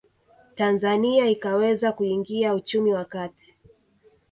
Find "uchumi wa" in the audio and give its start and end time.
2.53-3.05